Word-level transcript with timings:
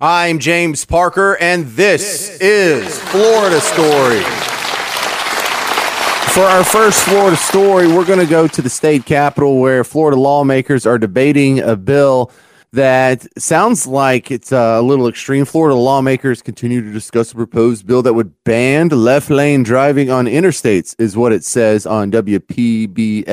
I'm 0.00 0.38
James 0.38 0.84
Parker, 0.84 1.36
and 1.40 1.66
this, 1.66 2.38
is 2.38 3.00
Florida 3.00 3.60
Story. 3.60 4.20
For 6.32 6.44
our 6.44 6.62
first 6.62 7.02
Florida 7.02 7.36
story, 7.36 7.88
we're 7.88 8.04
going 8.04 8.20
to 8.20 8.26
go 8.26 8.46
to 8.46 8.62
the 8.62 8.70
state 8.70 9.06
capitol 9.06 9.58
where 9.58 9.82
Florida 9.82 10.16
lawmakers 10.16 10.86
are 10.86 10.98
debating 10.98 11.58
a 11.58 11.74
bill 11.74 12.30
that 12.72 13.26
sounds 13.42 13.88
like 13.88 14.30
it's 14.30 14.52
uh, 14.52 14.76
a 14.78 14.82
little 14.82 15.08
extreme. 15.08 15.44
Florida 15.44 15.74
lawmakers 15.74 16.42
continue 16.42 16.80
to 16.80 16.92
discuss 16.92 17.32
a 17.32 17.34
proposed 17.34 17.84
bill 17.84 18.02
that 18.02 18.14
would 18.14 18.44
ban 18.44 18.90
left 18.90 19.30
lane 19.30 19.64
driving 19.64 20.12
on 20.12 20.26
interstates, 20.26 20.94
is 21.00 21.16
what 21.16 21.32
it 21.32 21.42
says 21.42 21.86
on 21.86 22.12
WPBF.com. 22.12 23.24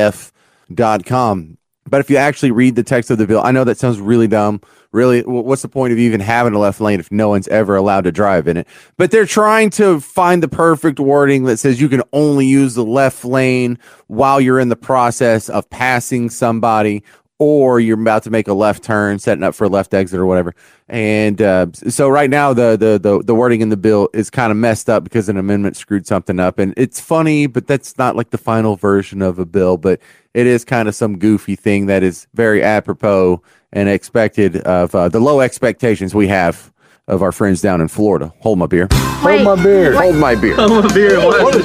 But 1.88 2.02
if 2.02 2.10
you 2.10 2.18
actually 2.18 2.52
read 2.52 2.76
the 2.76 2.84
text 2.84 3.12
of 3.12 3.18
the 3.18 3.28
bill, 3.28 3.42
I 3.44 3.52
know 3.52 3.64
that 3.64 3.78
sounds 3.78 4.00
really 4.00 4.28
dumb. 4.28 4.62
Really, 4.92 5.22
what's 5.22 5.62
the 5.62 5.68
point 5.68 5.92
of 5.92 6.00
even 6.00 6.22
having 6.22 6.54
a 6.54 6.60
left 6.60 6.80
lane 6.80 7.00
if 7.00 7.12
no 7.12 7.30
one's 7.30 7.48
ever 7.50 7.76
allowed 7.76 8.06
to 8.06 8.12
drive 8.12 8.48
in 8.48 8.58
it? 8.58 8.68
But 8.98 9.12
they're 9.12 9.26
trying 9.26 9.70
to 9.72 10.00
find 10.00 10.42
the 10.42 10.48
perfect 10.48 11.00
wording 11.00 11.44
that 11.44 11.58
says 11.58 11.82
you 11.82 11.90
can 11.90 12.02
only 12.14 12.46
use 12.46 12.76
the 12.76 12.86
left 12.86 13.26
lane 13.26 13.78
while 14.08 14.40
you're 14.40 14.60
in 14.60 14.70
the 14.70 14.76
process 14.76 15.50
of 15.50 15.70
passing 15.70 16.30
somebody 16.30 17.04
or 17.38 17.80
you're 17.80 18.00
about 18.00 18.24
to 18.24 18.30
make 18.30 18.48
a 18.48 18.54
left 18.54 18.84
turn, 18.84 19.20
setting 19.20 19.44
up 19.44 19.54
for 19.54 19.66
a 19.66 19.70
left 19.70 19.94
exit 19.94 20.20
or 20.20 20.26
whatever. 20.26 20.56
And 20.88 21.42
uh, 21.42 21.68
so 21.74 22.08
right 22.08 22.30
now, 22.30 22.54
the, 22.54 22.78
the 22.78 22.98
the 22.98 23.24
the 23.24 23.36
wording 23.36 23.62
in 23.62 23.70
the 23.70 23.78
bill 23.78 24.10
is 24.14 24.30
kind 24.30 24.52
of 24.52 24.58
messed 24.58 24.90
up 24.90 25.04
because 25.04 25.28
an 25.28 25.38
amendment 25.38 25.76
screwed 25.76 26.08
something 26.08 26.40
up, 26.40 26.60
and 26.60 26.74
it's 26.78 27.00
funny, 27.00 27.48
but 27.48 27.68
that's 27.68 27.98
not 27.98 28.16
like 28.16 28.30
the 28.30 28.38
final 28.38 28.76
version 28.76 29.22
of 29.22 29.40
a 29.40 29.46
bill. 29.46 29.78
But 29.78 30.00
it 30.36 30.46
is 30.46 30.66
kind 30.66 30.90
of 30.90 30.96
some 30.96 31.18
goofy 31.18 31.56
thing 31.56 31.86
that 31.86 32.04
is 32.04 32.28
very 32.34 32.62
apropos 32.62 33.42
and 33.72 33.88
expected 33.88 34.58
of 34.58 34.94
uh, 34.94 35.08
the 35.08 35.20
low 35.20 35.40
expectations 35.40 36.14
we 36.14 36.28
have 36.28 36.74
of 37.08 37.22
our 37.22 37.32
friends 37.32 37.62
down 37.62 37.80
in 37.82 37.88
Florida. 37.88 38.34
Hold 38.40 38.58
my 38.60 38.66
beer. 38.66 38.88
Wait, 39.24 39.42
Hold 39.44 39.44
my 39.44 39.64
beer. 39.64 39.94
what? 39.94 40.04
Hold 40.04 40.16
my 40.18 40.36
beer. 40.36 40.56
Oh, 40.58 40.82
my 40.82 40.88
beer. 40.94 41.20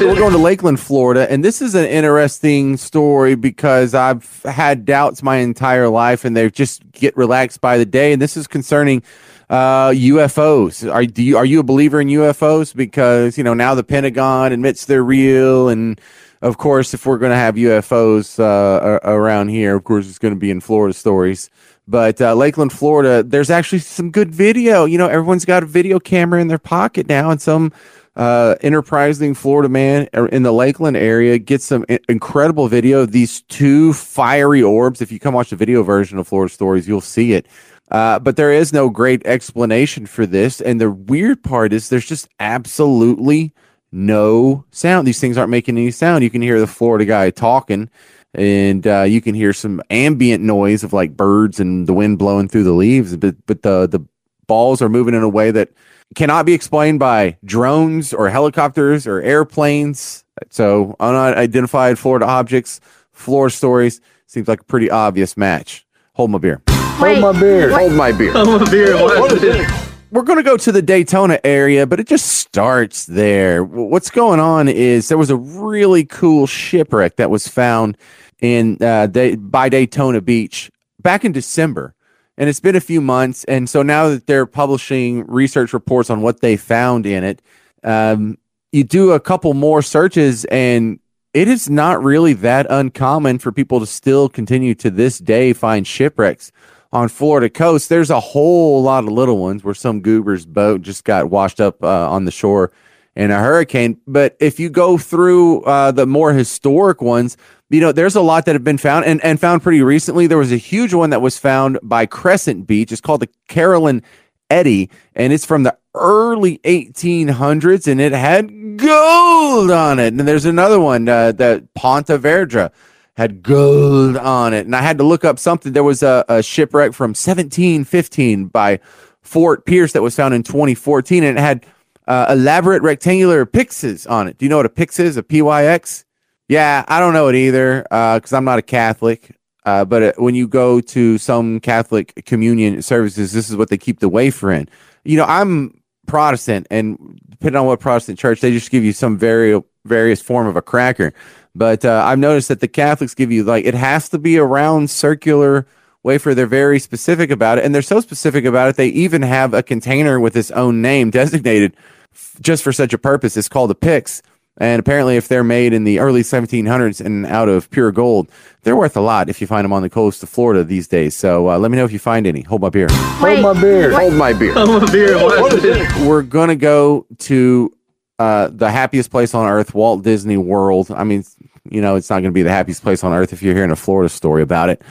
We're 0.06 0.14
going 0.14 0.33
to 0.33 0.39
Lakeland, 0.39 0.78
Florida, 0.78 1.30
and 1.30 1.45
this 1.45 1.61
is 1.61 1.75
an 1.75 1.86
interesting 1.86 2.77
story 2.77 3.34
because 3.34 3.95
I've 3.95 4.42
had 4.45 4.84
doubts 4.84 5.23
my 5.23 5.36
entire 5.36 5.89
life, 5.89 6.25
and 6.25 6.36
they 6.36 6.48
just 6.50 6.91
get 6.92 7.17
relaxed 7.17 7.61
by 7.61 7.77
the 7.77 7.86
day. 7.86 8.12
And 8.12 8.23
this 8.23 8.36
is 8.36 8.47
concerning 8.47 9.02
uh, 9.51 9.91
UFOs. 9.91 10.91
Are 10.91 11.03
you 11.03 11.37
are 11.37 11.45
you 11.45 11.61
a 11.61 11.65
believer 11.65 12.01
in 12.01 12.09
UFOs? 12.09 12.75
Because 12.75 13.37
you 13.37 13.45
know 13.45 13.53
now 13.53 13.75
the 13.75 13.84
Pentagon 13.84 14.53
admits 14.53 14.87
they're 14.87 15.05
real, 15.05 15.69
and 15.69 16.01
of 16.41 16.57
course, 16.57 16.95
if 16.95 17.05
we're 17.05 17.19
going 17.19 17.33
to 17.33 17.37
have 17.37 17.57
UFOs 17.57 18.39
uh, 18.39 19.01
around 19.03 19.48
here, 19.48 19.77
of 19.77 19.84
course, 19.84 20.09
it's 20.09 20.19
going 20.19 20.33
to 20.33 20.41
be 20.41 20.51
in 20.51 20.61
Florida 20.61 20.95
stories. 20.95 21.51
But 21.87 22.20
uh, 22.20 22.34
Lakeland, 22.34 22.73
Florida, 22.73 23.25
there's 23.25 23.51
actually 23.51 23.81
some 23.81 24.12
good 24.12 24.33
video. 24.33 24.84
You 24.84 24.97
know, 24.97 25.09
everyone's 25.09 25.45
got 25.45 25.64
a 25.64 25.67
video 25.67 25.98
camera 25.98 26.41
in 26.41 26.47
their 26.47 26.59
pocket 26.59 27.09
now, 27.09 27.31
and 27.31 27.42
some 27.42 27.73
uh, 28.14 28.55
enterprising 28.61 29.35
Florida 29.35 29.69
man 29.69 30.09
in 30.31 30.45
the 30.45 30.53
Lakeland 30.53 30.97
area 30.97 31.39
gets 31.39 31.64
some 31.64 31.85
incredible 32.09 32.69
video 32.69 33.01
of 33.01 33.11
these 33.11 33.42
two 33.42 33.92
fiery 33.92 34.62
orbs. 34.62 35.03
If 35.03 35.11
you 35.11 35.19
come 35.19 35.35
watch 35.35 35.51
the 35.51 35.57
video 35.57 35.83
version 35.83 36.19
of 36.19 36.29
Florida 36.29 36.53
Stories, 36.53 36.87
you'll 36.87 37.01
see 37.01 37.33
it. 37.33 37.47
Uh, 37.91 38.19
but 38.19 38.36
there 38.36 38.52
is 38.52 38.72
no 38.72 38.88
great 38.88 39.24
explanation 39.27 40.06
for 40.06 40.27
this. 40.27 40.60
And 40.60 40.80
the 40.80 40.91
weird 40.91 41.42
part 41.42 41.72
is 41.72 41.88
there's 41.88 42.06
just 42.06 42.28
absolutely 42.38 43.52
no 43.92 44.64
sound. 44.70 45.06
These 45.06 45.20
things 45.20 45.36
aren't 45.36 45.50
making 45.50 45.77
any 45.77 45.91
sound. 45.91 46.22
You 46.22 46.30
can 46.30 46.42
hear 46.42 46.61
the 46.61 46.66
Florida 46.66 47.05
guy 47.05 47.30
talking, 47.30 47.91
and 48.34 48.86
uh, 48.86 49.02
you 49.02 49.20
can 49.20 49.34
hear 49.34 49.52
some 49.52 49.83
ambient 49.91 50.44
noise 50.44 50.84
of 50.84 50.92
like 50.92 51.16
birds 51.16 51.58
and 51.58 51.86
the 51.86 51.92
wind 51.92 52.18
blowing 52.18 52.48
through 52.48 52.64
the 52.64 52.72
leaves. 52.72 53.16
But 53.16 53.34
but 53.46 53.62
the 53.62 53.86
the 53.88 54.00
balls 54.46 54.83
are 54.83 54.88
moving 54.88 55.14
in 55.14 55.22
a 55.22 55.28
way 55.28 55.50
that 55.50 55.70
cannot 56.14 56.46
be 56.46 56.55
explained 56.55 56.98
by 56.98 57.36
drones 57.44 58.12
or 58.12 58.28
helicopters 58.28 59.06
or 59.06 59.20
airplanes. 59.20 60.24
So 60.50 60.96
unidentified 61.00 61.98
Florida 61.98 62.27
objects, 62.27 62.80
Florida 63.12 63.55
stories 63.55 64.00
seems 64.27 64.48
like 64.48 64.61
a 64.61 64.64
pretty 64.64 64.90
obvious 64.90 65.36
match. 65.36 65.86
Hold 66.14 66.30
my 66.30 66.39
beer. 66.39 66.62
Wait, 67.00 67.18
Hold 67.18 67.34
my 67.34 67.40
beer. 67.40 67.70
Hold 67.70 67.92
my 67.94 68.12
beer 68.12 68.33
Hold 68.33 68.61
my 68.61 68.70
beer. 68.70 68.94
What? 68.94 69.90
we're 70.11 70.22
going 70.22 70.36
to 70.36 70.42
go 70.42 70.58
to 70.58 70.70
the 70.70 70.83
Daytona 70.83 71.40
area, 71.44 71.86
but 71.86 71.98
it 71.98 72.06
just 72.06 72.27
starts 72.27 73.06
there. 73.06 73.64
What's 73.64 74.11
going 74.11 74.38
on 74.38 74.68
is 74.68 75.08
there 75.08 75.16
was 75.16 75.30
a 75.30 75.36
really 75.36 76.05
cool 76.05 76.46
shipwreck 76.46 77.16
that 77.16 77.30
was 77.30 77.48
found 77.48 77.96
in 78.40 78.77
uh, 78.83 79.06
Day- 79.06 79.36
by 79.36 79.70
Daytona 79.70 80.20
Beach 80.20 80.70
back 81.00 81.24
in 81.24 81.33
December, 81.33 81.94
and 82.36 82.50
it's 82.50 82.61
been 82.61 82.77
a 82.77 82.80
few 82.80 83.00
months. 83.00 83.44
And 83.44 83.70
so 83.70 83.82
now 83.82 84.08
that 84.08 84.27
they're 84.27 84.46
publishing 84.46 85.27
research 85.27 85.72
reports 85.72 86.11
on 86.11 86.20
what 86.20 86.40
they 86.40 86.58
found 86.58 87.06
in 87.06 87.24
it, 87.24 87.40
um, 87.82 88.36
you 88.72 88.84
do 88.84 89.12
a 89.12 89.20
couple 89.20 89.55
more 89.55 89.80
searches, 89.80 90.44
and 90.46 91.00
it 91.32 91.48
is 91.48 91.70
not 91.70 92.02
really 92.02 92.34
that 92.34 92.67
uncommon 92.68 93.38
for 93.38 93.52
people 93.52 93.80
to 93.80 93.86
still 93.86 94.28
continue 94.28 94.74
to 94.74 94.90
this 94.90 95.18
day 95.18 95.55
find 95.55 95.86
shipwrecks 95.86 96.52
on 96.92 97.08
Florida 97.08 97.48
coast, 97.48 97.89
there's 97.89 98.11
a 98.11 98.20
whole 98.20 98.83
lot 98.83 99.05
of 99.05 99.11
little 99.11 99.39
ones 99.39 99.62
where 99.62 99.74
some 99.74 100.01
goober's 100.01 100.45
boat 100.45 100.83
just 100.83 101.05
got 101.05 101.30
washed 101.30 101.61
up 101.61 101.83
uh, 101.83 102.11
on 102.11 102.24
the 102.24 102.30
shore 102.30 102.73
in 103.14 103.30
a 103.30 103.39
hurricane. 103.39 104.01
But 104.06 104.36
if 104.40 104.58
you 104.58 104.70
go 104.70 104.98
through 104.98 105.62
uh, 105.62 105.92
the 105.92 106.06
more 106.06 106.33
historic 106.33 107.00
ones, 107.00 107.36
you 107.68 107.80
know, 107.80 107.92
there's 107.92 108.17
a 108.17 108.20
lot 108.20 108.45
that 108.46 108.55
have 108.55 108.64
been 108.64 108.79
found 108.79 109.05
and, 109.05 109.23
and 109.24 109.39
found 109.39 109.62
pretty 109.62 109.83
recently. 109.83 110.27
There 110.27 110.39
was 110.39 110.52
a 110.52 110.56
huge 110.56 110.92
one 110.92 111.11
that 111.11 111.23
was 111.23 111.39
found 111.39 111.79
by 111.83 112.06
Crescent 112.06 112.67
Beach. 112.67 112.90
It's 112.90 113.00
called 113.00 113.20
the 113.20 113.29
Carolyn 113.46 114.02
Eddy, 114.48 114.90
and 115.14 115.33
it's 115.33 115.46
from 115.46 115.62
the 115.62 115.77
early 115.95 116.58
1800s, 116.58 117.86
and 117.86 118.00
it 118.00 118.12
had 118.12 118.77
gold 118.77 119.70
on 119.70 120.00
it. 120.00 120.08
And 120.08 120.20
there's 120.20 120.45
another 120.45 120.80
one 120.80 121.08
uh, 121.08 121.30
that 121.33 121.73
Ponte 121.74 122.08
Vedra 122.08 122.73
had 123.20 123.42
gold 123.42 124.17
on 124.17 124.55
it. 124.55 124.64
And 124.64 124.75
I 124.75 124.81
had 124.81 124.97
to 124.97 125.05
look 125.05 125.27
up 125.27 125.39
something. 125.39 125.75
There 125.75 125.85
was 125.85 126.03
a, 126.03 126.25
a 126.29 126.42
shipwreck 126.42 126.95
from 126.95 127.11
1715 127.11 128.47
by 128.47 128.81
Fort 129.20 129.67
Pierce 129.67 129.93
that 129.93 130.00
was 130.00 130.17
found 130.17 130.32
in 130.32 130.43
2014, 130.43 131.23
and 131.25 131.37
it 131.37 131.41
had 131.41 131.67
uh, 132.06 132.26
elaborate 132.31 132.82
rectangular 132.82 133.44
pyxes 133.44 134.09
on 134.11 134.26
it. 134.26 134.38
Do 134.38 134.47
you 134.47 134.49
know 134.49 134.56
what 134.56 134.64
a 134.64 134.70
pyx 134.70 134.99
is? 134.99 135.19
A 135.19 135.23
PYX? 135.23 136.05
Yeah, 136.49 136.85
I 136.88 136.99
don't 136.99 137.12
know 137.12 137.29
it 137.29 137.35
either 137.35 137.82
because 137.82 138.32
I'm 138.32 138.44
not 138.44 138.59
a 138.59 138.62
Catholic. 138.62 139.37
Uh, 139.67 139.85
but 139.85 140.03
uh, 140.03 140.12
when 140.17 140.35
you 140.35 140.49
go 140.49 140.81
to 140.81 141.19
some 141.19 141.61
Catholic 141.61 142.25
communion 142.25 142.81
services, 142.81 143.32
this 143.32 143.50
is 143.50 143.56
what 143.56 143.69
they 143.69 143.76
keep 143.76 144.00
the 144.00 144.09
wafer 144.09 144.50
in. 144.50 144.67
You 145.05 145.19
know, 145.19 145.26
I'm 145.26 145.79
Protestant, 146.06 146.67
and 146.70 147.20
depending 147.29 147.61
on 147.61 147.67
what 147.67 147.81
Protestant 147.81 148.19
church, 148.19 148.41
they 148.41 148.50
just 148.50 148.70
give 148.70 148.82
you 148.82 148.94
some 148.94 149.19
very 149.19 149.61
various 149.85 150.20
form 150.23 150.47
of 150.47 150.56
a 150.56 150.62
cracker. 150.62 151.12
But 151.55 151.84
uh, 151.84 152.02
I've 152.06 152.19
noticed 152.19 152.49
that 152.49 152.61
the 152.61 152.69
Catholics 152.69 153.14
give 153.14 153.32
you 153.32 153.43
like 153.44 153.64
it 153.64 153.75
has 153.75 154.08
to 154.11 154.19
be 154.19 154.37
a 154.37 154.44
round 154.44 154.90
circular 154.90 155.66
wafer. 156.02 156.34
They're 156.34 156.46
very 156.46 156.78
specific 156.78 157.31
about 157.31 157.58
it, 157.58 157.64
and 157.64 157.75
they're 157.75 157.82
so 157.82 158.00
specific 158.00 158.44
about 158.44 158.69
it. 158.70 158.76
They 158.76 158.88
even 158.88 159.22
have 159.22 159.52
a 159.55 159.62
container 159.62 160.20
with 160.20 160.37
its 160.37 160.50
own 160.52 160.81
name 160.81 161.11
designated 161.11 161.75
f- 162.14 162.37
just 162.40 162.62
for 162.62 162.72
such 162.72 162.93
a 162.93 162.99
purpose. 162.99 163.37
It's 163.37 163.49
called 163.49 163.70
a 163.70 163.75
Pyx. 163.75 164.22
And 164.58 164.78
apparently, 164.78 165.16
if 165.16 165.26
they're 165.26 165.44
made 165.44 165.72
in 165.72 165.84
the 165.84 166.00
early 166.00 166.20
1700s 166.22 167.00
and 167.05 167.25
out 167.25 167.49
of 167.49 167.70
pure 167.70 167.90
gold, 167.93 168.31
they're 168.62 168.76
worth 168.76 168.94
a 168.96 169.00
lot 169.00 169.31
if 169.31 169.40
you 169.40 169.46
find 169.46 169.64
them 169.64 169.72
on 169.72 169.81
the 169.81 169.88
coast 169.88 170.22
of 170.22 170.28
Florida 170.28 170.64
these 170.64 170.87
days. 170.87 171.17
So 171.17 171.49
uh, 171.49 171.58
let 171.58 171.70
me 171.70 171.78
know 171.78 171.84
if 171.84 171.93
you 171.93 171.99
find 171.99 172.26
any. 172.26 172.43
Hold 172.43 172.61
my 172.61 172.69
beer. 172.69 172.88
Wait, 173.22 173.40
Hold 173.40 173.40
my 173.56 173.61
beer. 173.61 173.90
what? 173.93 174.02
Hold 174.02 174.14
my 174.14 174.32
beer. 174.34 174.52
Hold 174.52 174.69
my 174.82 174.93
beer. 174.93 175.17
What? 175.17 176.06
We're 176.06 176.22
gonna 176.22 176.56
go 176.56 177.06
to 177.20 177.72
uh, 178.20 178.50
the 178.53 178.70
happiest 178.70 179.11
place 179.11 179.35
on 179.35 179.49
earth, 179.49 179.73
Walt 179.75 180.05
Disney 180.05 180.37
World. 180.37 180.91
I 180.91 181.05
mean, 181.05 181.25
you 181.70 181.81
know, 181.81 181.97
it's 181.97 182.11
not 182.11 182.20
gonna 182.20 182.32
be 182.32 182.43
the 182.43 182.50
happiest 182.50 182.82
place 182.82 183.03
on 183.03 183.14
earth 183.14 183.32
if 183.32 183.43
you're 183.43 183.55
hearing 183.55 183.70
a 183.70 183.76
Florida 183.76 184.11
story 184.11 184.43
about 184.43 184.69
it. 184.69 184.82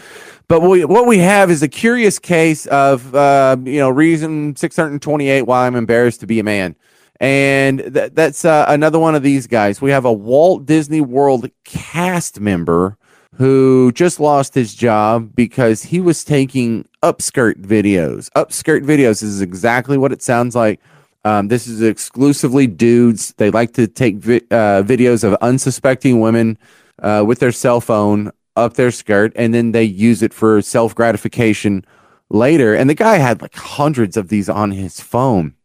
But 0.48 0.62
we, 0.62 0.84
what 0.84 1.06
we 1.06 1.20
have 1.20 1.52
is 1.52 1.62
a 1.62 1.68
curious 1.68 2.18
case 2.18 2.66
of, 2.66 3.14
uh, 3.14 3.56
you 3.64 3.78
know, 3.78 3.92
reason 3.92 4.56
628 4.56 5.44
why 5.44 5.68
I'm 5.68 5.76
embarrassed 5.76 6.22
to 6.22 6.26
be 6.26 6.40
a 6.40 6.44
man. 6.44 6.76
And 7.20 7.94
th- 7.94 8.14
that's 8.16 8.46
uh, 8.46 8.66
another 8.68 8.98
one 8.98 9.14
of 9.14 9.22
these 9.22 9.46
guys. 9.46 9.80
We 9.80 9.92
have 9.92 10.06
a 10.06 10.14
Walt 10.14 10.66
Disney 10.66 11.02
World 11.02 11.52
cast 11.66 12.40
member 12.40 12.98
who 13.36 13.92
just 13.92 14.20
lost 14.20 14.56
his 14.56 14.74
job 14.74 15.36
because 15.36 15.84
he 15.84 16.02
was 16.02 16.24
taking 16.24 16.88
upskirt 17.04 17.62
videos. 17.62 18.32
Upskirt 18.32 18.84
videos 18.84 19.22
is 19.22 19.40
exactly 19.40 20.00
what 20.00 20.12
it 20.12 20.24
sounds 20.24 20.56
like. 20.56 20.80
Um, 21.26 21.50
this 21.50 21.68
is 21.68 21.82
exclusively 21.82 22.68
dudes. 22.68 23.34
They 23.38 23.52
like 23.52 23.74
to 23.74 23.88
take 23.88 24.16
vi- 24.18 24.42
uh, 24.52 24.84
videos 24.84 25.24
of 25.24 25.34
unsuspecting 25.42 26.20
women 26.20 26.58
uh, 27.02 27.24
with 27.28 27.40
their 27.40 27.52
cell 27.52 27.82
phone 27.82 28.32
up 28.56 28.76
their 28.76 28.92
skirt, 28.92 29.34
and 29.36 29.54
then 29.54 29.72
they 29.72 29.84
use 29.84 30.22
it 30.22 30.34
for 30.34 30.62
self 30.62 30.96
gratification 30.96 31.86
later. 32.30 32.74
And 32.76 32.90
the 32.90 32.96
guy 32.96 33.18
had 33.18 33.42
like 33.42 33.56
hundreds 33.56 34.18
of 34.18 34.30
these 34.30 34.50
on 34.50 34.72
his 34.72 35.00
phone. 35.00 35.56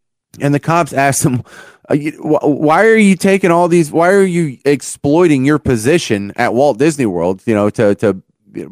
And 0.40 0.52
the 0.52 0.60
cops 0.60 0.92
asked 0.92 1.24
him, 1.24 1.42
uh, 1.88 1.96
"Why 1.96 2.86
are 2.86 2.96
you 2.96 3.14
taking 3.14 3.52
all 3.52 3.68
these? 3.68 3.92
Why 3.92 4.10
are 4.10 4.24
you 4.24 4.58
exploiting 4.64 5.44
your 5.44 5.60
position 5.60 6.32
at 6.36 6.54
Walt 6.54 6.78
Disney 6.78 7.06
World? 7.06 7.42
You 7.46 7.54
know, 7.54 7.70
to 7.70 7.94
to 7.96 8.22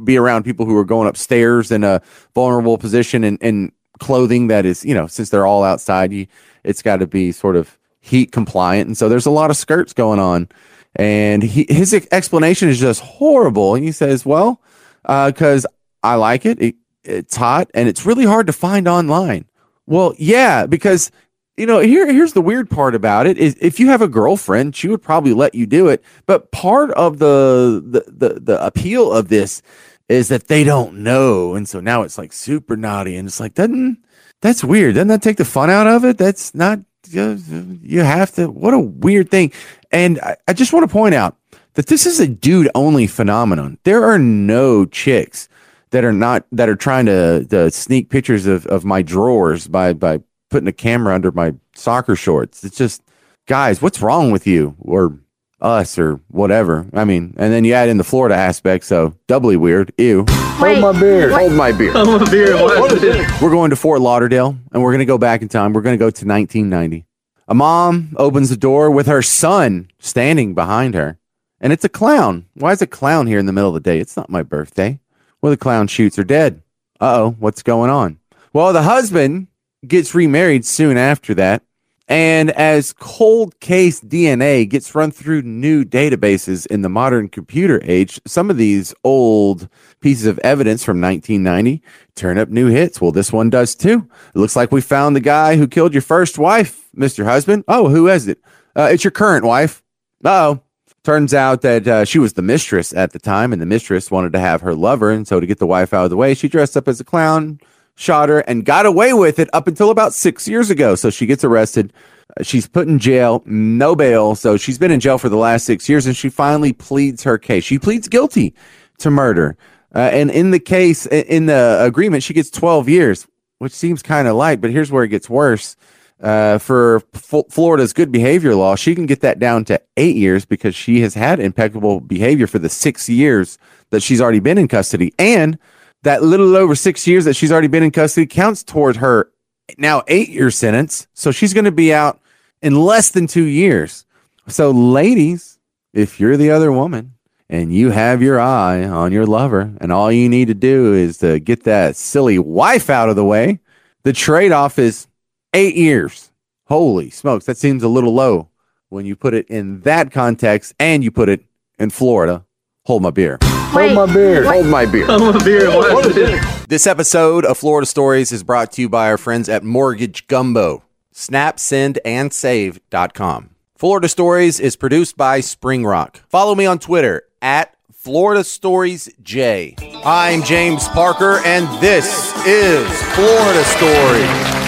be 0.05 0.17
around 0.17 0.45
people 0.45 0.67
who 0.67 0.77
are 0.77 0.85
going 0.85 1.09
upstairs 1.09 1.71
in 1.71 1.85
a 1.85 2.01
vulnerable 2.35 2.79
position 2.79 3.23
and 3.23 3.39
and 3.41 3.73
clothing 4.03 4.49
that 4.49 4.67
is, 4.67 4.85
you 4.85 4.95
know, 4.95 5.07
since 5.07 5.31
they're 5.31 5.47
all 5.47 5.63
outside, 5.63 6.13
you 6.13 6.27
it's 6.65 6.83
got 6.83 6.97
to 6.97 7.07
be 7.07 7.33
sort 7.33 7.57
of 7.57 7.79
heat 8.01 8.33
compliant, 8.33 8.89
and 8.89 8.99
so 8.99 9.09
there's 9.09 9.27
a 9.27 9.31
lot 9.31 9.51
of 9.51 9.57
skirts 9.57 9.93
going 9.93 10.19
on. 10.19 10.49
And 10.95 11.43
he, 11.43 11.65
his 11.71 11.95
explanation 12.13 12.69
is 12.69 12.79
just 12.79 13.01
horrible. 13.01 13.75
And 13.75 13.85
he 13.85 13.93
says, 13.93 14.27
"Well, 14.27 14.61
because 15.03 15.65
uh, 15.65 15.69
I 16.03 16.17
like 16.17 16.45
it. 16.45 16.61
it, 16.61 16.75
it's 17.05 17.37
hot, 17.37 17.71
and 17.73 17.89
it's 17.89 18.05
really 18.05 18.27
hard 18.27 18.47
to 18.49 18.53
find 18.53 18.87
online." 18.87 19.47
Well, 19.87 20.15
yeah, 20.19 20.67
because 20.67 21.11
you 21.57 21.67
know, 21.67 21.81
here 21.81 22.11
here's 22.13 22.33
the 22.33 22.43
weird 22.43 22.69
part 22.71 22.95
about 22.95 23.27
it 23.27 23.39
is 23.39 23.57
if 23.61 23.79
you 23.79 23.89
have 23.89 24.03
a 24.03 24.09
girlfriend, 24.09 24.75
she 24.75 24.89
would 24.89 25.03
probably 25.03 25.33
let 25.33 25.55
you 25.55 25.67
do 25.67 25.89
it. 25.89 26.03
But 26.27 26.51
part 26.51 26.91
of 26.93 27.19
the 27.19 27.83
the 27.85 28.05
the, 28.11 28.41
the 28.41 28.67
appeal 28.67 29.13
of 29.13 29.29
this 29.29 29.63
is 30.09 30.29
that 30.29 30.49
they 30.49 30.65
don't 30.65 30.99
know, 30.99 31.55
and 31.55 31.69
so 31.69 31.81
now 31.81 32.03
it's 32.03 32.19
like 32.19 32.33
super 32.33 32.77
naughty, 32.77 33.17
and 33.17 33.29
it's 33.29 33.41
like 33.41 33.55
doesn't 33.55 33.99
that's 34.41 34.65
weird? 34.65 34.97
Doesn't 34.97 35.09
that 35.09 35.23
take 35.23 35.37
the 35.37 35.45
fun 35.45 35.71
out 35.71 35.87
of 35.87 36.05
it? 36.05 36.19
That's 36.19 36.55
not 36.55 36.81
you 37.11 38.01
have 38.01 38.33
to. 38.35 38.51
What 38.51 38.75
a 38.75 38.79
weird 38.79 39.31
thing. 39.31 39.53
And 39.91 40.21
I, 40.21 40.37
I 40.49 40.53
just 40.53 40.73
want 40.73 40.89
to 40.89 40.93
point 40.93 41.15
out 41.15 41.37
that 41.75 41.87
this 41.87 42.07
is 42.07 42.21
a 42.21 42.29
dude 42.29 42.69
only 42.75 43.07
phenomenon. 43.07 43.79
There 43.85 44.05
are 44.05 44.19
no 44.19 44.85
chicks 44.85 45.49
that 45.91 46.05
are 46.05 46.13
not 46.13 46.45
that 46.53 46.69
are 46.69 46.77
trying 46.77 47.07
to, 47.07 47.45
to 47.47 47.71
sneak 47.71 48.11
pictures 48.11 48.47
of, 48.47 48.67
of 48.67 48.85
my 48.85 49.03
drawers 49.03 49.69
by 49.69 49.93
by 49.93 50.21
putting 50.51 50.69
a 50.69 50.73
camera 50.73 51.15
under 51.15 51.31
my 51.33 51.55
soccer 51.75 52.15
shorts. 52.15 52.63
It's 52.65 52.77
just, 52.77 53.03
guys, 53.47 53.81
what's 53.81 54.03
wrong 54.03 54.31
with 54.31 54.47
you 54.47 54.77
or 54.81 55.19
us 55.63 55.99
or 55.99 56.21
whatever? 56.29 56.87
I 56.93 57.05
mean, 57.05 57.35
and 57.39 57.53
then 57.53 57.65
you 57.65 57.73
add 57.73 57.89
in 57.89 57.97
the 57.97 58.05
Florida 58.05 58.35
aspect, 58.35 58.85
so 58.85 59.15
doubly 59.29 59.57
weird. 59.57 59.93
Ew. 59.97 60.25
Wait, 60.61 60.79
Hold 60.79 60.95
my 60.95 61.01
beer. 61.01 61.31
what? 61.31 61.41
Hold 61.41 61.53
my 61.53 61.73
beer. 61.73 61.93
Hold 61.93 62.21
my 62.21 62.27
a 62.27 62.31
beer. 62.31 62.55
What 62.63 62.93
is 62.93 63.01
this? 63.01 63.41
We're 63.43 63.51
going 63.51 63.71
to 63.71 63.77
Fort 63.77 64.01
Lauderdale 64.01 64.57
and 64.73 64.83
we're 64.83 64.91
going 64.91 64.99
to 65.01 65.05
go 65.07 65.19
back 65.19 65.43
in 65.43 65.49
time. 65.49 65.73
We're 65.73 65.81
going 65.83 65.95
to 65.95 65.99
go 65.99 66.11
to 66.11 66.27
1990. 66.27 67.07
A 67.49 67.55
mom 67.55 68.15
opens 68.17 68.51
the 68.51 68.57
door 68.57 68.91
with 68.91 69.07
her 69.07 69.23
son 69.23 69.89
standing 69.99 70.55
behind 70.55 70.95
her. 70.95 71.19
And 71.61 71.73
it's 71.73 71.85
a 71.85 71.89
clown. 71.89 72.47
Why 72.55 72.73
is 72.73 72.83
a 72.83 72.87
clown 72.87 73.27
here 73.27 73.39
in 73.39 73.47
the 73.47 73.53
middle 73.53 73.69
of 73.71 73.75
the 73.75 73.81
day? 73.81 73.99
It's 73.99 74.17
not 74.17 74.31
my 74.31 74.43
birthday. 74.43 74.99
Well, 75.41 75.51
the 75.51 75.57
clown 75.57 75.87
shoots 75.89 76.17
her 76.17 76.25
dead. 76.25 76.63
Uh 77.01 77.17
oh, 77.19 77.37
what's 77.39 77.63
going 77.63 77.91
on? 77.91 78.19
Well, 78.53 78.73
the 78.73 78.83
husband 78.83 79.49
gets 79.87 80.15
remarried 80.15 80.65
soon 80.65 80.97
after 80.97 81.35
that. 81.35 81.63
And 82.09 82.51
as 82.53 82.93
cold 82.93 83.59
case 83.61 84.01
DNA 84.01 84.69
gets 84.69 84.95
run 84.95 85.11
through 85.11 85.43
new 85.43 85.85
databases 85.85 86.67
in 86.67 86.83
the 86.83 86.89
modern 86.89 87.29
computer 87.29 87.81
age, 87.85 88.21
some 88.27 88.51
of 88.51 88.57
these 88.57 88.93
old 89.05 89.69
pieces 90.01 90.27
of 90.27 90.39
evidence 90.41 90.85
from 90.85 91.01
1990 91.01 91.83
turn 92.15 92.39
up 92.39 92.49
new 92.49 92.67
hits. 92.67 93.01
Well, 93.01 93.13
this 93.13 93.33
one 93.33 93.51
does 93.51 93.75
too. 93.75 94.09
It 94.35 94.39
looks 94.39 94.57
like 94.57 94.73
we 94.73 94.81
found 94.81 95.15
the 95.17 95.21
guy 95.21 95.57
who 95.57 95.67
killed 95.69 95.95
your 95.95 96.03
first 96.03 96.39
wife, 96.39 96.89
Mr. 96.97 97.25
Husband. 97.25 97.65
Oh, 97.69 97.89
who 97.89 98.09
is 98.09 98.29
it? 98.29 98.39
Uh, 98.77 98.89
it's 98.93 99.05
your 99.05 99.13
current 99.13 99.45
wife. 99.45 99.83
oh. 100.25 100.61
Turns 101.05 101.35
out 101.35 101.63
that 101.63 101.89
uh, 101.89 102.05
she 102.05 102.21
was 102.21 102.35
the 102.35 102.43
mistress 102.43 102.95
at 102.95 103.11
the 103.11 103.19
time, 103.19 103.53
and 103.53 103.61
the 103.61 103.67
mistress 103.67 104.09
wanted 104.09 104.33
to 104.35 104.39
have 104.39 104.61
her 104.61 104.73
lover. 104.73 105.11
And 105.11 105.27
so, 105.27 105.41
to 105.41 105.47
get 105.47 105.59
the 105.59 105.67
wife 105.67 105.93
out 105.93 106.05
of 106.05 106.11
the 106.11 106.17
way, 106.17 106.33
she 106.33 106.47
dressed 106.47 106.77
up 106.77 106.87
as 106.87 107.01
a 107.01 107.05
clown, 107.05 107.59
shot 107.95 108.29
her, 108.29 108.41
and 108.41 108.65
got 108.65 108.87
away 108.87 109.13
with 109.13 109.39
it 109.39 109.49
up 109.53 109.67
until 109.67 109.91
about 109.91 110.15
six 110.15 110.49
years 110.49 110.71
ago. 110.71 110.95
So, 110.95 111.11
she 111.11 111.27
gets 111.27 111.45
arrested. 111.45 111.93
Uh, 112.39 112.43
She's 112.43 112.67
put 112.67 112.89
in 112.89 112.99
jail, 112.99 113.43
no 113.47 113.95
bail. 113.95 114.35
So, 114.35 114.57
she's 114.57 114.79
been 114.79 114.91
in 114.91 115.01
jail 115.01 115.19
for 115.19 115.29
the 115.29 115.37
last 115.37 115.65
six 115.65 115.89
years, 115.89 116.07
and 116.07 116.17
she 116.17 116.29
finally 116.29 116.73
pleads 116.73 117.23
her 117.25 117.39
case. 117.39 117.65
She 117.65 117.79
pleads 117.79 118.09
guilty 118.09 118.55
to 118.99 119.11
murder. 119.11 119.57
Uh, 119.95 119.99
and 120.13 120.31
in 120.31 120.51
the 120.53 120.61
case, 120.61 121.07
in 121.07 121.47
the 121.47 121.79
agreement, 121.81 122.23
she 122.23 122.33
gets 122.33 122.51
12 122.51 122.89
years, 122.89 123.27
which 123.59 123.73
seems 123.73 124.03
kind 124.03 124.27
of 124.27 124.37
light, 124.37 124.61
but 124.61 124.71
here's 124.71 124.91
where 124.91 125.05
it 125.05 125.09
gets 125.09 125.29
worse. 125.29 125.77
Uh, 126.23 126.57
for 126.57 127.03
F- 127.15 127.45
Florida's 127.51 127.93
good 127.93 128.13
behavior 128.13 128.55
law, 128.55 128.77
she 128.77 128.95
can 128.95 129.07
get 129.07 129.21
that 129.21 129.41
down 129.41 129.65
to 129.65 129.81
eight 129.97 130.15
years 130.15 130.45
because 130.45 130.73
she 130.75 131.01
has 131.01 131.15
had 131.15 131.41
impeccable 131.41 131.99
behavior 132.01 132.47
for 132.47 132.61
the 132.61 132.69
six 132.69 133.09
years 133.09 133.59
that 133.91 134.03
she's 134.05 134.21
already 134.21 134.39
been 134.39 134.57
in 134.57 134.69
custody. 134.69 135.13
And 135.19 135.59
that 136.03 136.23
little 136.23 136.57
over 136.57 136.75
six 136.75 137.07
years 137.07 137.25
that 137.25 137.35
she's 137.35 137.53
already 137.53 137.69
been 137.69 137.83
in 137.83 137.91
custody 137.91 138.27
counts 138.27 138.63
toward 138.63 138.97
her 138.97 139.31
now 139.79 140.03
eight 140.09 140.29
year 140.29 140.51
sentence. 140.51 141.07
So 141.15 141.31
she's 141.31 141.55
going 141.55 141.65
to 141.65 141.73
be 141.73 141.93
out 141.93 142.21
in 142.61 142.75
less 142.77 143.11
than 143.11 143.27
two 143.27 143.45
years. 143.45 144.05
So, 144.49 144.71
ladies, 144.71 145.59
if 145.93 146.19
you're 146.19 146.37
the 146.37 146.51
other 146.51 146.73
woman 146.73 147.15
and 147.49 147.73
you 147.73 147.91
have 147.91 148.23
your 148.23 148.41
eye 148.41 148.85
on 148.85 149.13
your 149.13 149.27
lover, 149.27 149.73
and 149.81 149.93
all 149.93 150.11
you 150.11 150.29
need 150.29 150.49
to 150.49 150.55
do 150.55 150.95
is 150.95 151.19
to 151.19 151.39
get 151.39 151.65
that 151.65 151.97
silly 151.97 152.39
wife 152.39 152.91
out 152.91 153.09
of 153.09 153.17
the 153.17 153.25
way, 153.25 153.61
the 154.03 154.13
trade 154.13 154.53
off 154.53 154.79
is 154.79 155.07
eight 155.53 155.77
years. 155.77 156.31
Holy 156.67 157.11
smokes, 157.11 157.45
that 157.47 157.59
seems 157.59 157.83
a 157.83 157.89
little 157.89 158.15
low 158.15 158.49
when 158.89 159.07
you 159.07 159.15
put 159.15 159.35
it 159.35 159.47
in 159.49 159.81
that 159.81 160.11
context 160.11 160.75
and 160.81 161.05
you 161.05 161.11
put 161.11 161.29
it 161.29 161.45
in 161.79 161.91
Florida. 161.91 162.45
Hold 162.85 163.03
my 163.03 163.11
beer. 163.11 163.39
Wait, 163.75 163.95
Hold 163.95 164.09
my 164.09 164.15
beer. 164.15 164.45
Hold 164.45 164.67
my 164.67 164.85
beer. 164.85 165.07
I'm 165.11 165.35
a 165.35 165.45
beer. 165.45 165.71
What 165.71 166.05
is 166.07 166.15
this? 166.15 166.67
This 166.67 166.87
episode 166.87 167.47
of 167.47 167.57
Florida 167.57 167.87
Stories 167.87 168.31
is 168.31 168.43
brought 168.43 168.71
to 168.73 168.83
you 168.83 168.89
by 168.91 169.09
our 169.09 169.17
friends 169.17 169.49
at 169.49 169.65
Mortgage 169.65 170.27
Gumbo. 170.27 170.85
Snap, 171.11 171.59
send, 171.59 171.99
and 172.05 172.33
save.com. 172.35 173.51
Florida 173.75 174.09
Stories 174.09 174.61
is 174.61 174.77
produced 174.77 175.17
by 175.17 175.41
Spring 175.41 175.87
Rock. 175.87 176.21
Follow 176.29 176.55
me 176.55 176.67
on 176.67 176.79
Twitter 176.79 177.23
at 177.41 177.75
Florida 177.95 178.45
Stories 178.45 179.09
J. 179.23 179.77
I'm 180.05 180.43
James 180.43 180.87
Parker, 180.89 181.41
and 181.45 181.67
this 181.81 182.37
is 182.47 182.87
Florida 183.15 183.65
Stories. 183.65 184.62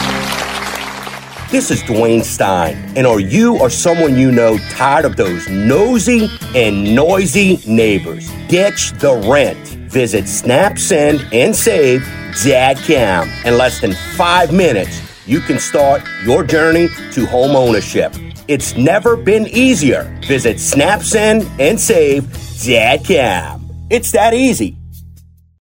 This 1.54 1.70
is 1.70 1.84
Dwayne 1.84 2.24
Stein, 2.24 2.74
and 2.96 3.06
are 3.06 3.20
you 3.20 3.60
or 3.60 3.70
someone 3.70 4.18
you 4.18 4.32
know 4.32 4.58
tired 4.70 5.04
of 5.04 5.14
those 5.14 5.48
nosy 5.48 6.28
and 6.52 6.96
noisy 6.96 7.60
neighbors? 7.64 8.28
Ditch 8.48 8.90
the 8.98 9.14
rent. 9.30 9.64
Visit 9.88 10.24
snapsend 10.24 11.32
and 11.32 11.54
save 11.54 12.00
SnapSendAndSave.com. 12.32 13.28
In 13.44 13.56
less 13.56 13.80
than 13.80 13.92
five 14.16 14.52
minutes, 14.52 15.00
you 15.28 15.38
can 15.38 15.60
start 15.60 16.02
your 16.24 16.42
journey 16.42 16.88
to 17.12 17.24
home 17.24 17.54
ownership. 17.54 18.12
It's 18.48 18.76
never 18.76 19.16
been 19.16 19.46
easier. 19.46 20.12
Visit 20.26 20.56
snapsend 20.56 21.48
and 21.60 21.78
save 21.78 22.24
SnapSendAndSave.com. 22.24 23.86
It's 23.90 24.10
that 24.10 24.34
easy. 24.34 24.76